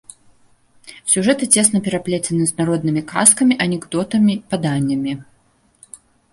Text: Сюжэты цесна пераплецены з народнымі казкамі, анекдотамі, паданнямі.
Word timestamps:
Сюжэты 1.15 1.47
цесна 1.57 1.81
пераплецены 1.89 2.43
з 2.53 2.57
народнымі 2.63 3.05
казкамі, 3.13 3.61
анекдотамі, 3.69 4.33
паданнямі. 4.55 5.13